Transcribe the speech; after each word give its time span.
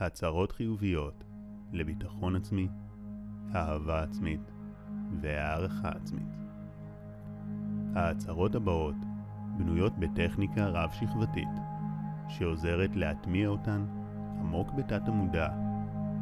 הצהרות 0.00 0.52
חיוביות 0.52 1.24
לביטחון 1.72 2.36
עצמי, 2.36 2.68
אהבה 3.54 4.02
עצמית 4.02 4.40
והערכה 5.20 5.88
עצמית. 5.88 6.36
ההצהרות 7.94 8.54
הבאות 8.54 8.94
בנויות 9.58 9.92
בטכניקה 9.98 10.66
רב-שכבתית 10.66 11.48
שעוזרת 12.28 12.96
להטמיע 12.96 13.48
אותן 13.48 13.86
עמוק 14.40 14.70
בתת 14.70 15.08
המודע 15.08 15.48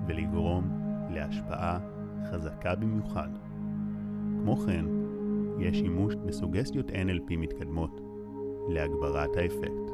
ולגרום 0.06 0.64
להשפעה 1.10 1.78
חזקה 2.30 2.74
במיוחד. 2.74 3.28
כמו 4.42 4.56
כן, 4.56 4.84
יש 5.58 5.78
שימוש 5.78 6.14
בסוגסטיות 6.14 6.90
NLP 6.90 7.36
מתקדמות 7.36 8.00
להגברת 8.68 9.36
האפקט. 9.36 9.92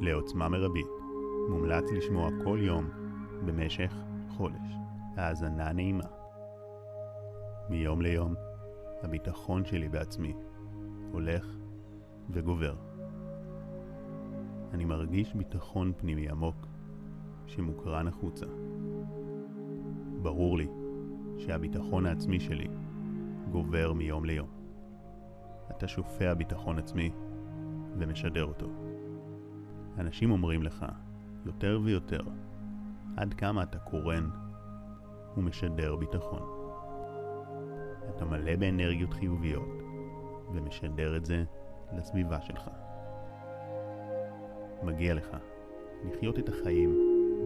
לעוצמה 0.00 0.48
מרבית, 0.48 1.01
מומלץ 1.50 1.84
לשמוע 1.92 2.30
כל 2.44 2.58
יום 2.62 2.90
במשך 3.46 3.94
חודש. 4.28 4.76
האזנה 5.16 5.72
נעימה. 5.72 6.04
מיום 7.68 8.02
ליום, 8.02 8.34
הביטחון 9.02 9.64
שלי 9.64 9.88
בעצמי 9.88 10.34
הולך 11.12 11.46
וגובר. 12.30 12.74
אני 14.72 14.84
מרגיש 14.84 15.34
ביטחון 15.34 15.92
פנימי 15.96 16.28
עמוק 16.28 16.66
שמוקרן 17.46 18.08
החוצה. 18.08 18.46
ברור 20.22 20.58
לי 20.58 20.68
שהביטחון 21.38 22.06
העצמי 22.06 22.40
שלי 22.40 22.68
גובר 23.50 23.92
מיום 23.92 24.24
ליום. 24.24 24.48
אתה 25.70 25.88
שופע 25.88 26.34
ביטחון 26.34 26.78
עצמי 26.78 27.10
ומשדר 27.98 28.44
אותו. 28.44 28.66
אנשים 29.98 30.30
אומרים 30.30 30.62
לך 30.62 30.86
יותר 31.46 31.80
ויותר 31.84 32.20
עד 33.16 33.34
כמה 33.34 33.62
אתה 33.62 33.78
קורן 33.78 34.30
ומשדר 35.36 35.96
ביטחון. 35.96 36.42
אתה 38.16 38.24
מלא 38.24 38.56
באנרגיות 38.56 39.12
חיוביות 39.12 39.82
ומשדר 40.52 41.16
את 41.16 41.24
זה 41.24 41.44
לסביבה 41.96 42.40
שלך. 42.40 42.70
מגיע 44.82 45.14
לך 45.14 45.36
לחיות 46.04 46.38
את 46.38 46.48
החיים 46.48 46.98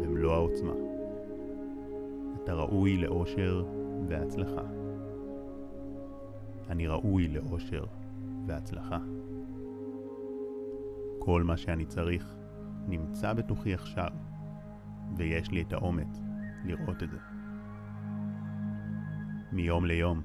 במלוא 0.03 0.33
העוצמה. 0.33 0.73
אתה 2.43 2.55
ראוי 2.55 2.97
לאושר 2.97 3.65
והצלחה. 4.09 4.63
אני 6.71 6.87
ראוי 6.87 7.29
לאושר 7.29 7.85
והצלחה. 8.47 8.99
כל 11.19 11.43
מה 11.43 11.57
שאני 11.57 11.87
צריך 11.87 12.36
נמצא 12.89 13.33
בתוכי 13.33 13.75
עכשיו, 13.75 14.11
ויש 15.17 15.51
לי 15.51 15.63
את 15.63 15.73
האומץ 15.73 16.21
לראות 16.65 17.03
את 17.03 17.11
זה. 17.11 17.19
מיום 19.53 19.87
ליום 19.87 20.23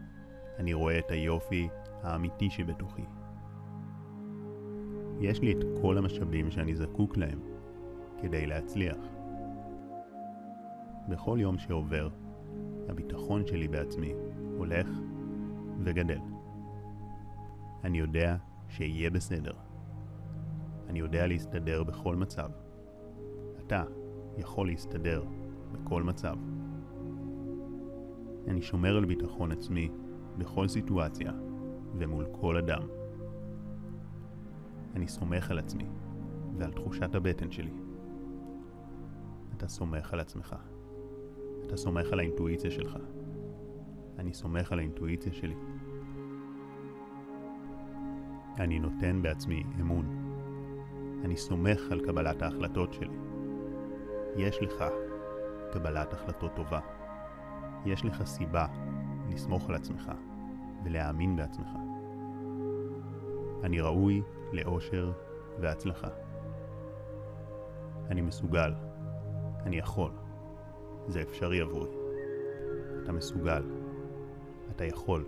אני 0.59 0.73
רואה 0.73 0.99
את 0.99 1.11
היופי 1.11 1.69
האמיתי 2.03 2.49
שבתוכי. 2.49 3.05
יש 5.21 5.41
לי 5.41 5.51
את 5.51 5.63
כל 5.81 5.97
המשאבים 5.97 6.51
שאני 6.51 6.75
זקוק 6.75 7.17
להם 7.17 7.39
כדי 8.21 8.45
להצליח. 8.45 8.97
בכל 11.09 11.37
יום 11.41 11.57
שעובר, 11.57 12.09
הביטחון 12.89 13.47
שלי 13.47 13.67
בעצמי 13.67 14.13
הולך 14.57 14.87
וגדל. 15.83 16.19
אני 17.83 17.99
יודע 17.99 18.35
שיהיה 18.69 19.09
בסדר. 19.09 19.70
אני 20.89 20.99
יודע 20.99 21.27
להסתדר 21.27 21.83
בכל 21.83 22.15
מצב. 22.15 22.49
אתה 23.59 23.83
יכול 24.37 24.67
להסתדר 24.67 25.23
בכל 25.71 26.03
מצב. 26.03 26.35
אני 28.47 28.61
שומר 28.61 28.97
על 28.97 29.05
ביטחון 29.05 29.51
עצמי 29.51 29.89
בכל 30.37 30.67
סיטואציה 30.67 31.31
ומול 31.97 32.25
כל 32.31 32.57
אדם. 32.57 32.81
אני 34.95 35.07
סומך 35.07 35.51
על 35.51 35.59
עצמי 35.59 35.85
ועל 36.57 36.71
תחושת 36.71 37.15
הבטן 37.15 37.51
שלי. 37.51 37.71
אתה 39.57 39.67
סומך 39.67 40.13
על 40.13 40.19
עצמך. 40.19 40.55
אתה 41.65 41.77
סומך 41.77 42.11
על 42.11 42.19
האינטואיציה 42.19 42.71
שלך. 42.71 42.97
אני 44.19 44.33
סומך 44.33 44.71
על 44.71 44.79
האינטואיציה 44.79 45.33
שלי. 45.33 45.55
אני 48.59 48.79
נותן 48.79 49.21
בעצמי 49.21 49.63
אמון. 49.79 50.20
אני 51.23 51.37
סומך 51.37 51.91
על 51.91 52.05
קבלת 52.05 52.41
ההחלטות 52.41 52.93
שלי. 52.93 53.17
יש 54.35 54.61
לך 54.61 54.83
קבלת 55.71 56.13
החלטות 56.13 56.51
טובה. 56.55 56.79
יש 57.85 58.05
לך 58.05 58.23
סיבה 58.23 58.65
לסמוך 59.29 59.69
על 59.69 59.75
עצמך 59.75 60.11
ולהאמין 60.85 61.35
בעצמך. 61.35 61.69
אני 63.63 63.81
ראוי 63.81 64.21
לאושר 64.53 65.11
והצלחה. 65.59 66.07
אני 68.09 68.21
מסוגל. 68.21 68.73
אני 69.65 69.77
יכול. 69.77 70.11
זה 71.07 71.21
אפשרי 71.21 71.61
עבורי. 71.61 71.89
אתה 73.03 73.11
מסוגל. 73.11 73.63
אתה 74.75 74.85
יכול. 74.85 75.25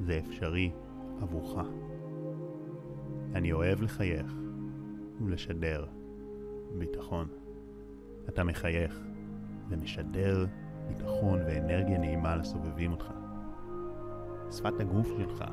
זה 0.00 0.18
אפשרי 0.18 0.72
עבורך. 1.22 1.66
אני 3.34 3.52
אוהב 3.52 3.82
לחייך 3.82 4.43
ולשדר 5.20 5.84
ביטחון. 6.78 7.28
אתה 8.28 8.44
מחייך 8.44 9.00
ומשדר 9.68 10.46
ביטחון 10.88 11.38
ואנרגיה 11.38 11.98
נעימה 11.98 12.36
לסובבים 12.36 12.92
אותך. 12.92 13.10
שפת 14.50 14.80
הגוף 14.80 15.08
שלך 15.08 15.44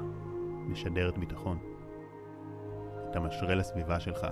משדרת 0.67 1.17
ביטחון. 1.17 1.57
אתה 3.09 3.19
משרה 3.19 3.55
לסביבה 3.55 3.99
שלך 3.99 4.27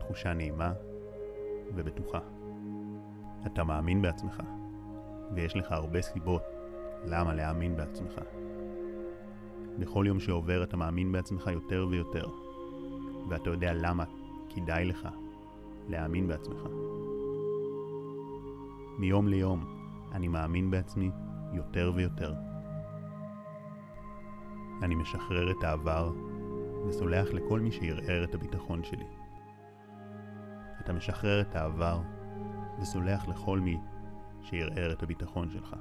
תחושה 0.00 0.32
נעימה 0.32 0.72
ובטוחה. 1.74 2.20
אתה 3.46 3.64
מאמין 3.64 4.02
בעצמך, 4.02 4.42
ויש 5.34 5.56
לך 5.56 5.72
הרבה 5.72 6.02
סיבות 6.02 6.42
למה 7.04 7.34
להאמין 7.34 7.76
בעצמך. 7.76 8.20
בכל 9.78 10.04
יום 10.08 10.20
שעובר 10.20 10.62
אתה 10.62 10.76
מאמין 10.76 11.12
בעצמך 11.12 11.46
יותר 11.52 11.86
ויותר, 11.90 12.26
ואתה 13.28 13.50
יודע 13.50 13.72
למה 13.74 14.04
כדאי 14.56 14.84
לך 14.84 15.08
להאמין 15.88 16.28
בעצמך. 16.28 16.60
מיום 18.98 19.28
ליום 19.28 19.64
אני 20.12 20.28
מאמין 20.28 20.70
בעצמי 20.70 21.10
יותר 21.52 21.92
ויותר. 21.94 22.34
אני 24.82 24.94
משחרר 24.94 25.50
את 25.50 25.64
העבר 25.64 26.12
וסולח 26.88 27.28
לכל 27.28 27.60
מי 27.60 27.72
שערער 27.72 28.24
את 28.24 28.34
הביטחון 28.34 28.84
שלי. 28.84 29.06
אתה 30.80 30.92
משחרר 30.92 31.40
את 31.40 31.56
העבר 31.56 32.00
וסולח 32.80 33.28
לכל 33.28 33.60
מי 33.60 33.78
שערער 34.42 34.92
את 34.92 35.02
הביטחון 35.02 35.50
שלך. 35.50 35.76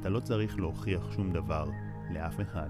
אתה 0.00 0.08
לא 0.08 0.20
צריך 0.20 0.58
להוכיח 0.58 1.10
שום 1.10 1.32
דבר 1.32 1.70
לאף 2.10 2.40
אחד. 2.40 2.68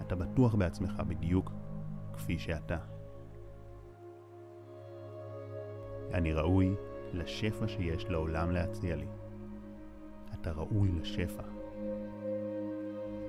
אתה 0.00 0.16
בטוח 0.16 0.54
בעצמך 0.54 1.02
בדיוק 1.06 1.52
כפי 2.12 2.38
שאתה. 2.38 2.97
אני 6.12 6.32
ראוי 6.32 6.74
לשפע 7.12 7.68
שיש 7.68 8.06
לעולם 8.08 8.50
להציע 8.50 8.96
לי. 8.96 9.06
אתה 10.34 10.52
ראוי 10.52 10.88
לשפע. 11.00 11.42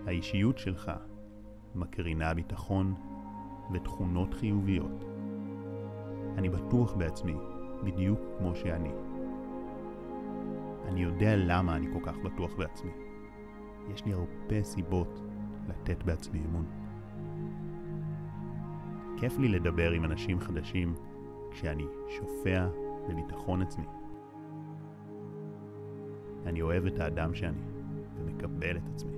האישיות 0.08 0.58
שלך 0.58 0.92
מקרינה 1.76 2.34
ביטחון 2.34 2.94
ותכונות 3.74 4.34
חיוביות. 4.34 5.06
אני 6.38 6.50
בטוח 6.50 6.94
בעצמי 6.94 7.36
בדיוק 7.84 8.20
כמו 8.38 8.56
שאני. 8.56 8.92
אני 10.88 11.02
יודע 11.02 11.36
למה 11.36 11.76
אני 11.76 11.88
כל 11.94 12.00
כך 12.04 12.18
בטוח 12.18 12.56
בעצמי. 12.56 12.92
יש 13.94 14.06
לי 14.06 14.14
הרבה 14.14 14.64
סיבות 14.64 15.22
לתת 15.70 16.04
בעצמי 16.04 16.40
אמון. 16.46 16.66
כיף 19.18 19.38
לי 19.38 19.48
לדבר 19.48 19.92
עם 19.92 20.06
אנשים 20.06 20.40
חדשים 20.40 20.94
כשאני 21.52 21.86
שופע 22.08 22.68
בביטחון 23.10 23.62
עצמי. 23.62 23.86
אני 26.46 26.62
אוהב 26.62 26.86
את 26.86 27.00
האדם 27.00 27.34
שאני 27.34 27.62
ומקבל 28.18 28.78
את 28.78 28.84
עצמי. 28.94 29.12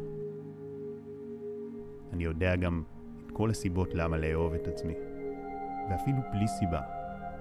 אני 2.13 2.24
יודע 2.24 2.56
גם 2.56 2.83
את 3.25 3.31
כל 3.31 3.50
הסיבות 3.50 3.94
למה 3.94 4.18
לאהוב 4.18 4.54
את 4.54 4.68
עצמי, 4.68 4.94
ואפילו 5.89 6.18
בלי 6.31 6.48
סיבה, 6.48 6.81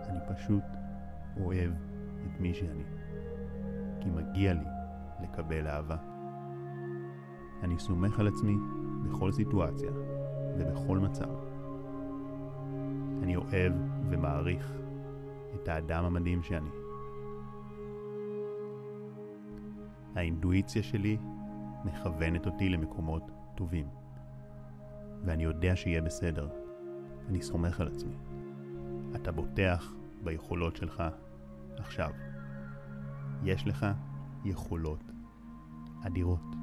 אני 0.08 0.18
פשוט 0.34 0.62
אוהב 1.40 1.70
את 2.26 2.40
מי 2.40 2.54
שאני, 2.54 2.84
כי 4.00 4.10
מגיע 4.10 4.52
לי 4.52 4.64
לקבל 5.22 5.66
אהבה. 5.66 5.96
אני 7.62 7.78
סומך 7.78 8.20
על 8.20 8.28
עצמי 8.28 8.56
בכל 9.02 9.32
סיטואציה 9.32 9.90
ובכל 10.58 10.98
מצב. 10.98 11.49
אני 13.22 13.36
אוהב 13.36 13.72
ומעריך 14.10 14.72
את 15.54 15.68
האדם 15.68 16.04
המדהים 16.04 16.42
שאני. 16.42 16.70
האינטואיציה 20.14 20.82
שלי 20.82 21.18
מכוונת 21.84 22.46
אותי 22.46 22.68
למקומות 22.68 23.30
טובים. 23.54 23.86
ואני 25.24 25.44
יודע 25.44 25.76
שיהיה 25.76 26.02
בסדר. 26.02 26.48
אני 27.28 27.42
סומך 27.42 27.80
על 27.80 27.88
עצמי. 27.88 28.16
אתה 29.16 29.32
בוטח 29.32 29.92
ביכולות 30.24 30.76
שלך 30.76 31.02
עכשיו. 31.76 32.10
יש 33.44 33.66
לך 33.66 33.86
יכולות 34.44 35.12
אדירות. 36.06 36.56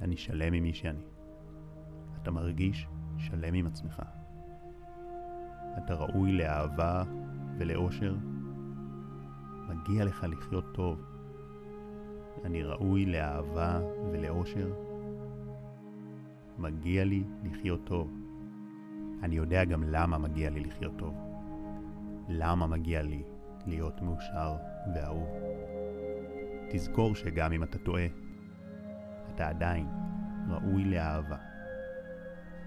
אני 0.00 0.16
שלם 0.16 0.52
עם 0.52 0.62
מי 0.62 0.74
שאני. 0.74 1.02
אתה 2.22 2.30
מרגיש 2.30 2.88
שלם 3.18 3.54
עם 3.54 3.66
עצמך. 3.66 4.02
אתה 5.78 5.94
ראוי 5.94 6.32
לאהבה 6.32 7.02
ולאושר. 7.58 8.14
מגיע 9.68 10.04
לך 10.04 10.26
לחיות 10.30 10.64
טוב. 10.74 11.00
אני 12.44 12.62
ראוי 12.62 13.06
לאהבה 13.06 13.80
ולאושר. 14.12 14.72
מגיע 16.58 17.04
לי 17.04 17.24
לחיות 17.44 17.80
טוב. 17.84 18.12
אני 19.22 19.36
יודע 19.36 19.64
גם 19.64 19.82
למה 19.82 20.18
מגיע 20.18 20.50
לי 20.50 20.60
לחיות 20.60 20.92
טוב. 20.96 21.14
למה 22.28 22.66
מגיע 22.66 23.02
לי 23.02 23.22
להיות 23.66 24.02
מאושר 24.02 24.56
ואהוב. 24.94 25.28
תזכור 26.70 27.14
שגם 27.14 27.52
אם 27.52 27.62
אתה 27.62 27.78
טועה, 27.78 28.06
אתה 29.34 29.48
עדיין 29.48 29.86
ראוי 30.48 30.84
לאהבה. 30.84 31.36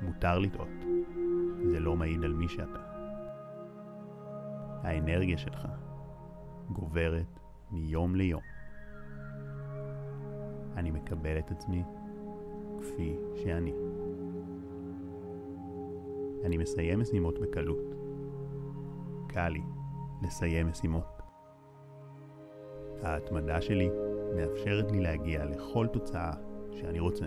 מותר 0.02 0.40
לטעות, 0.40 0.86
זה 1.72 1.80
לא 1.80 1.96
מעיד 1.96 2.24
על 2.24 2.34
מי 2.34 2.48
שאתה. 2.48 2.87
האנרגיה 4.84 5.38
שלך 5.38 5.68
גוברת 6.70 7.40
מיום 7.72 8.16
ליום. 8.16 8.42
אני 10.76 10.92
מקבל 10.92 11.40
את 11.40 11.52
עצמי 11.52 11.84
כפי 12.80 13.18
שאני. 13.36 13.74
אני 16.46 16.58
מסיים 16.58 17.00
משימות 17.00 17.40
בקלות. 17.40 17.96
קל 19.28 19.50
לי 19.50 19.62
לסיים 20.22 20.68
משימות. 20.68 21.22
ההתמדה 23.04 23.62
שלי 23.62 23.90
מאפשרת 24.36 24.92
לי 24.92 25.00
להגיע 25.00 25.46
לכל 25.46 25.88
תוצאה 25.88 26.34
שאני 26.72 27.00
רוצה. 27.00 27.26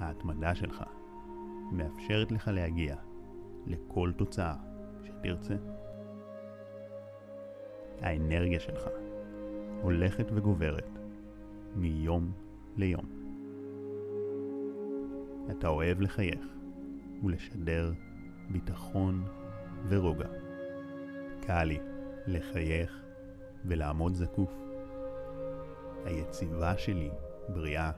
ההתמדה 0.00 0.54
שלך 0.54 0.84
מאפשרת 1.72 2.32
לך 2.32 2.48
להגיע 2.48 2.96
לכל 3.66 4.12
תוצאה 4.16 4.54
שתרצה. 5.04 5.77
האנרגיה 8.00 8.60
שלך 8.60 8.88
הולכת 9.82 10.26
וגוברת 10.34 10.98
מיום 11.76 12.32
ליום. 12.76 13.04
אתה 15.50 15.68
אוהב 15.68 16.00
לחייך 16.00 16.46
ולשדר 17.24 17.92
ביטחון 18.50 19.24
ורוגע. 19.88 20.28
קל 21.46 21.64
לי 21.64 21.78
לחייך 22.26 23.02
ולעמוד 23.64 24.14
זקוף. 24.14 24.52
היציבה 26.04 26.78
שלי 26.78 27.10
בריאה 27.48 27.90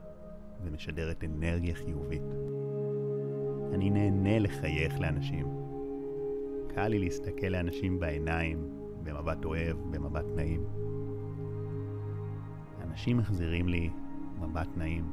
ומשדרת 0.65 1.25
אנרגיה 1.25 1.75
חיובית. 1.75 2.23
אני 3.75 3.91
נהנה 3.91 4.39
לחייך 4.39 5.01
לאנשים. 5.01 5.47
קל 6.75 6.89
לי 6.89 6.99
להסתכל 6.99 7.47
לאנשים 7.47 8.01
בעיניים, 8.01 8.80
במבט 9.03 9.45
אוהב, 9.45 9.77
במבט 9.91 10.25
נעים. 10.37 10.65
אנשים 12.83 13.17
מחזירים 13.17 13.69
לי 13.69 13.91
מבט 14.41 14.69
נעים. 14.77 15.11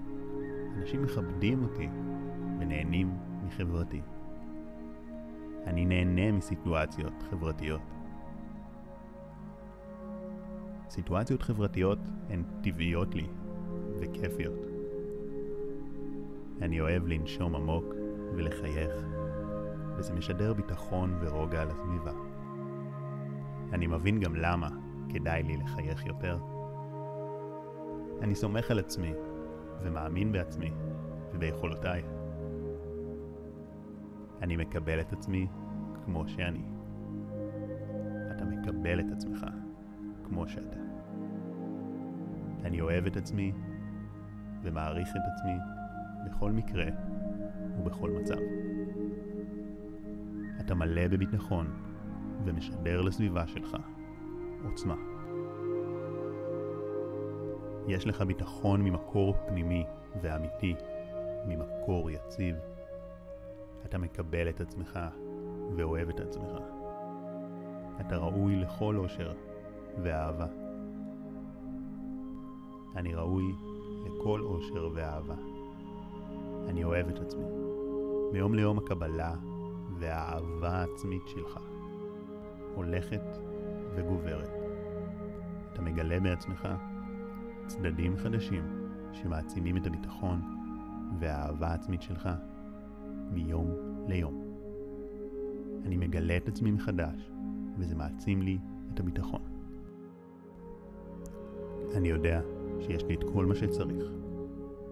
אנשים 0.78 1.04
מכבדים 1.04 1.64
אותי 1.64 1.90
ונהנים 2.60 3.18
מחברתי. 3.44 4.02
אני 5.66 5.86
נהנה 5.86 6.32
מסיטואציות 6.32 7.14
חברתיות. 7.30 7.82
סיטואציות 10.90 11.42
חברתיות 11.42 12.00
הן 12.30 12.44
טבעיות 12.62 13.16
לי 13.16 13.28
וכיפיות. 14.00 14.66
אני 16.62 16.82
אוהב 16.82 17.08
לנשום 17.08 17.56
עמוק 17.56 17.86
ולחייך, 18.36 18.92
וזה 19.98 20.14
משדר 20.14 20.54
ביטחון 20.54 21.18
ורוגע 21.22 21.66
לסביבה. 21.66 22.27
אני 23.74 23.88
מבין 23.88 24.20
גם 24.20 24.36
למה 24.36 24.70
כדאי 25.10 25.44
לי 25.44 25.58
לחייך 25.58 26.06
יותר. 26.06 26.40
אני 28.22 28.36
סומך 28.36 28.72
על 28.72 28.80
עצמי 28.80 29.14
ומאמין 29.84 30.32
בעצמי 30.32 30.72
וביכולותיי. 31.34 32.04
אני 34.42 34.58
מקבל 34.58 35.02
את 35.02 35.14
עצמי 35.14 35.48
כמו 36.06 36.28
שאני. 36.28 36.64
אתה 38.32 38.46
מקבל 38.46 39.00
את 39.00 39.06
עצמך 39.12 39.46
כמו 40.24 40.48
שאתה. 40.48 40.80
אני 42.64 42.82
אוהב 42.82 43.06
את 43.06 43.18
עצמי 43.18 43.52
ומעריך 44.64 45.10
את 45.10 45.22
עצמי 45.34 45.58
בכל 46.26 46.52
מקרה 46.52 46.86
ובכל 47.80 48.12
מצב. 48.12 48.38
אתה 50.60 50.76
מלא 50.76 51.08
בביטחון 51.08 51.68
ומשדר 52.46 53.02
לסביבה 53.02 53.48
שלך 53.48 53.78
עוצמה. 54.64 54.96
יש 57.88 58.08
לך 58.08 58.22
ביטחון 58.22 58.82
ממקור 58.82 59.36
פנימי 59.48 59.84
ואמיתי, 60.22 60.76
ממקור 61.48 62.12
יציב. 62.12 62.56
אתה 63.86 63.98
מקבל 63.98 64.50
את 64.50 64.62
עצמך 64.62 65.00
ואוהב 65.76 66.10
את 66.10 66.20
עצמך. 66.20 66.52
אתה 68.00 68.18
ראוי 68.18 68.56
לכל 68.56 68.98
אושר 68.98 69.34
ואהבה. 70.04 70.48
אני 72.96 73.16
ראוי 73.16 73.56
לכל 74.06 74.42
אושר 74.42 74.90
ואהבה. 74.94 75.36
אני 76.68 76.84
אוהב 76.84 77.08
את 77.08 77.20
עצמי. 77.20 77.46
מיום 78.34 78.54
ליום 78.54 78.78
הקבלה 78.78 79.36
והאהבה 80.00 80.70
העצמית 80.70 81.28
שלך 81.28 81.60
הולכת 82.78 83.38
וגוברת. 83.96 84.50
אתה 85.74 85.82
מגלה 85.82 86.20
בעצמך 86.20 86.68
צדדים 87.68 88.18
חדשים 88.18 88.64
שמעצימים 89.14 89.78
את 89.78 89.88
הביטחון 89.88 90.42
והאהבה 91.20 91.68
העצמית 91.68 92.02
שלך 92.02 92.30
מיום 93.32 93.72
ליום. 94.08 94.44
אני 95.86 95.98
מגלה 95.98 96.38
את 96.38 96.48
עצמי 96.48 96.72
מחדש, 96.72 97.32
וזה 97.78 97.96
מעצים 97.96 98.42
לי 98.42 98.58
את 98.94 99.00
הביטחון. 99.00 99.42
אני 101.96 102.08
יודע 102.08 102.42
שיש 102.80 103.04
לי 103.06 103.16
את 103.16 103.24
כל 103.34 103.46
מה 103.46 103.56
שצריך. 103.56 104.06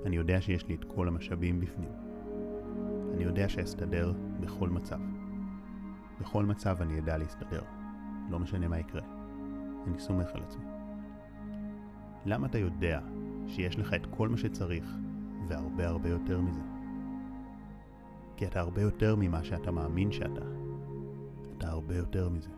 אני 0.06 0.16
יודע 0.16 0.42
שיש 0.42 0.68
לי 0.68 0.76
את 0.76 0.84
כל 0.84 1.08
המשאבים 1.08 1.60
בפנים. 1.60 1.90
אני 3.14 3.24
יודע 3.24 3.50
שאסתדר 3.50 4.14
בכל 4.40 4.70
מצב. 4.70 5.00
בכל 6.22 6.46
מצב 6.46 6.78
אני 6.82 7.00
אדע 7.00 7.18
להסתדר, 7.18 7.62
לא 8.30 8.40
משנה 8.40 8.68
מה 8.68 8.80
יקרה. 8.80 9.02
אני 9.88 10.00
סומך 10.00 10.36
על 10.36 10.44
עצמי. 10.44 10.66
למה 12.26 12.48
אתה 12.48 12.58
יודע 12.58 13.00
שיש 13.48 13.80
לך 13.80 13.94
את 13.94 14.06
כל 14.06 14.30
מה 14.30 14.38
שצריך, 14.38 14.96
והרבה 15.48 15.88
הרבה 15.88 16.10
יותר 16.10 16.42
מזה? 16.42 16.62
כי 18.38 18.46
אתה 18.46 18.60
הרבה 18.60 18.82
יותר 18.82 19.16
ממה 19.16 19.44
שאתה 19.44 19.72
מאמין 19.72 20.12
שאתה. 20.12 20.42
אתה 21.58 21.70
הרבה 21.70 21.96
יותר 21.96 22.30
מזה. 22.30 22.50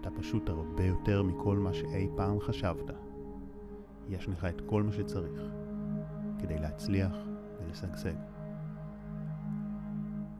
אתה 0.00 0.10
פשוט 0.10 0.48
הרבה 0.48 0.84
יותר 0.84 1.22
מכל 1.22 1.58
מה 1.58 1.74
שאי 1.74 2.08
פעם 2.16 2.40
חשבת. 2.40 2.90
יש 4.08 4.28
לך 4.28 4.44
את 4.44 4.60
כל 4.66 4.82
מה 4.82 4.92
שצריך 4.92 5.42
כדי 6.38 6.58
להצליח 6.58 7.16
ולשגשג. 7.60 8.14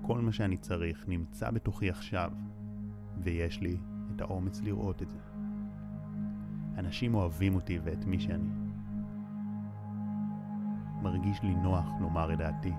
כל 0.02 0.20
מה 0.20 0.32
שאני 0.32 0.56
צריך 0.56 1.04
נמצא 1.08 1.50
בתוכי 1.50 1.90
עכשיו, 1.90 2.32
ויש 3.22 3.60
לי 3.60 3.76
את 4.14 4.20
האומץ 4.20 4.60
לראות 4.62 5.02
את 5.02 5.10
זה. 5.10 5.18
אנשים 6.78 7.14
אוהבים 7.14 7.54
אותי 7.54 7.78
ואת 7.84 8.04
מי 8.04 8.20
שאני. 8.20 8.50
מרגיש 11.02 11.42
לי 11.42 11.54
נוח 11.54 11.86
לומר 12.00 12.32
את 12.32 12.38
דעתי. 12.38 12.72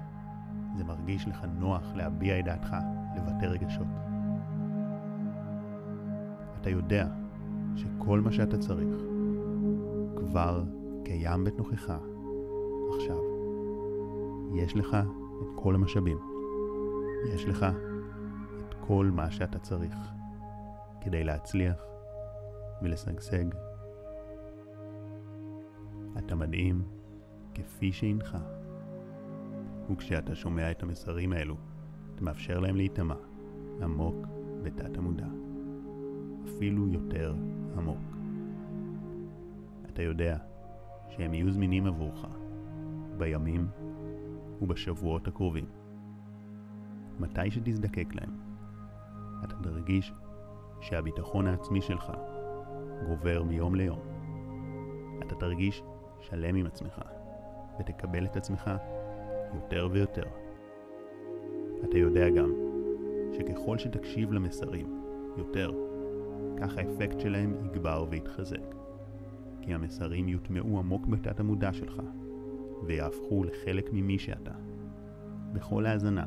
זה 0.77 0.83
מרגיש 0.83 1.27
לך 1.27 1.45
נוח 1.59 1.93
להביע 1.95 2.39
את 2.39 2.45
דעתך, 2.45 2.75
לבטא 3.15 3.45
רגשות. 3.45 3.87
אתה 6.61 6.69
יודע 6.69 7.07
שכל 7.75 8.21
מה 8.21 8.31
שאתה 8.31 8.57
צריך 8.57 8.95
כבר 10.15 10.63
קיים 11.03 11.43
בתוכך 11.43 11.93
עכשיו. 12.95 13.19
יש 14.55 14.75
לך 14.75 14.97
את 15.41 15.47
כל 15.55 15.75
המשאבים. 15.75 16.17
יש 17.33 17.45
לך 17.45 17.65
את 18.67 18.73
כל 18.87 19.11
מה 19.13 19.31
שאתה 19.31 19.59
צריך 19.59 19.95
כדי 21.05 21.23
להצליח 21.23 21.85
ולשגשג. 22.81 23.45
אתה 26.17 26.35
מדהים 26.35 26.83
כפי 27.53 27.91
שהנך. 27.91 28.37
וכשאתה 29.89 30.35
שומע 30.35 30.71
את 30.71 30.83
המסרים 30.83 31.33
האלו, 31.33 31.55
אתה 32.15 32.23
מאפשר 32.23 32.59
להם 32.59 32.75
להיטמע 32.75 33.15
עמוק 33.81 34.27
בתת 34.63 34.97
המודע, 34.97 35.27
אפילו 36.45 36.87
יותר 36.87 37.35
עמוק. 37.77 38.17
אתה 39.89 40.01
יודע 40.01 40.37
שהם 41.09 41.33
יהיו 41.33 41.51
זמינים 41.51 41.85
עבורך 41.85 42.25
בימים 43.17 43.67
ובשבועות 44.61 45.27
הקרובים. 45.27 45.65
מתי 47.19 47.51
שתזדקק 47.51 48.07
להם, 48.15 48.29
אתה 49.43 49.55
תרגיש 49.63 50.13
שהביטחון 50.85 51.47
העצמי 51.47 51.81
שלך 51.81 52.11
גובר 53.07 53.43
מיום 53.43 53.75
ליום. 53.75 53.99
אתה 55.21 55.35
תרגיש 55.35 55.83
שלם 56.19 56.55
עם 56.55 56.65
עצמך, 56.65 57.01
ותקבל 57.79 58.25
את 58.25 58.37
עצמך 58.37 58.71
יותר 59.53 59.87
ויותר. 59.91 60.23
אתה 61.83 61.97
יודע 61.97 62.29
גם 62.29 62.51
שככל 63.33 63.77
שתקשיב 63.77 64.31
למסרים 64.31 65.01
יותר, 65.37 65.71
כך 66.57 66.77
האפקט 66.77 67.19
שלהם 67.19 67.55
יגבר 67.65 68.05
ויתחזק. 68.09 68.75
כי 69.61 69.73
המסרים 69.73 70.27
יוטמעו 70.27 70.79
עמוק 70.79 71.07
בתת 71.07 71.39
המודע 71.39 71.73
שלך, 71.73 72.01
ויהפכו 72.83 73.43
לחלק 73.43 73.89
ממי 73.93 74.19
שאתה. 74.19 74.53
בכל 75.53 75.85
האזנה, 75.85 76.25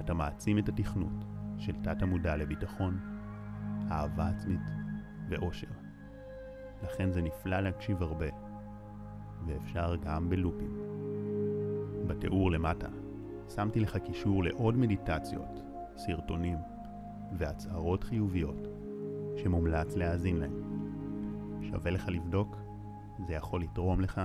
אתה 0.00 0.14
מעצים 0.14 0.58
את 0.58 0.68
התכנות 0.68 1.24
של 1.58 1.72
תת 1.82 2.02
המודע 2.02 2.36
לביטחון, 2.36 3.17
אהבה 3.90 4.28
עצמית 4.28 4.60
ואושר. 5.28 5.66
לכן 6.82 7.10
זה 7.10 7.22
נפלא 7.22 7.60
להקשיב 7.60 8.02
הרבה, 8.02 8.26
ואפשר 9.46 9.96
גם 9.96 10.28
בלופים. 10.28 10.78
בתיאור 12.06 12.50
למטה 12.50 12.88
שמתי 13.54 13.80
לך 13.80 13.96
קישור 13.96 14.44
לעוד 14.44 14.76
מדיטציות, 14.76 15.60
סרטונים 15.96 16.58
והצהרות 17.38 18.04
חיוביות 18.04 18.68
שמומלץ 19.36 19.96
להאזין 19.96 20.36
להם. 20.36 20.52
שווה 21.62 21.90
לך 21.90 22.08
לבדוק, 22.08 22.56
זה 23.26 23.34
יכול 23.34 23.62
לתרום 23.62 24.00
לך 24.00 24.20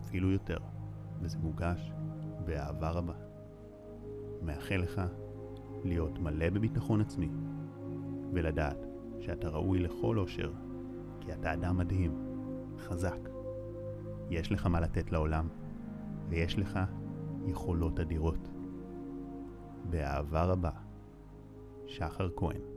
אפילו 0.00 0.30
יותר, 0.30 0.58
וזה 1.20 1.38
מוגש 1.38 1.92
באהבה 2.44 2.90
רבה. 2.90 3.14
מאחל 4.42 4.76
לך 4.76 5.02
להיות 5.84 6.18
מלא 6.18 6.50
בביטחון 6.50 7.00
עצמי, 7.00 7.28
ולדעת 8.32 8.86
שאתה 9.20 9.48
ראוי 9.48 9.78
לכל 9.78 10.18
אושר, 10.18 10.52
כי 11.20 11.32
אתה 11.32 11.52
אדם 11.52 11.76
מדהים, 11.76 12.12
חזק. 12.78 13.28
יש 14.30 14.52
לך 14.52 14.66
מה 14.66 14.80
לתת 14.80 15.12
לעולם, 15.12 15.48
ויש 16.28 16.58
לך 16.58 16.78
יכולות 17.46 18.00
אדירות. 18.00 18.48
באהבה 19.90 20.44
רבה, 20.44 20.70
שחר 21.86 22.28
כהן 22.36 22.69